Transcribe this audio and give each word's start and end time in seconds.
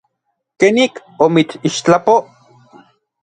¿Kenik 0.59 0.93
omitsixtlapoj? 1.25 2.21